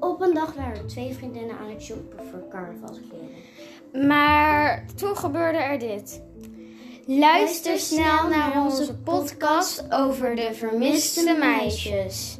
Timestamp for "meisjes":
11.38-12.38